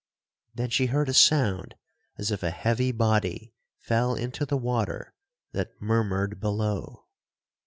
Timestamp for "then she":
0.55-0.87